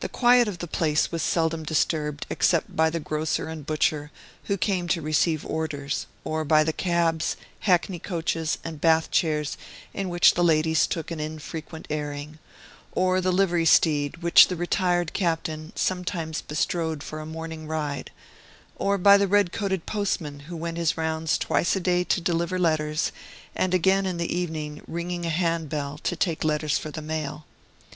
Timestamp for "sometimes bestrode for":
15.74-17.18